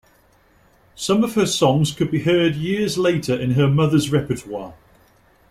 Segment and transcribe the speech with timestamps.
[0.95, 4.73] Some of her songs could be heard years later in her mother's repertoire.